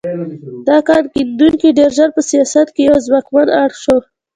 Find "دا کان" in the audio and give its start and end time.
0.67-1.03